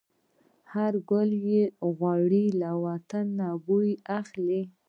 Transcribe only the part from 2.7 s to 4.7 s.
وطن نه بوی اخلي